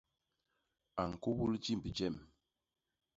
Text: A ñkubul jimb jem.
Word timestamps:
A 1.01 1.03
ñkubul 1.11 1.53
jimb 1.63 1.83
jem. 1.95 2.15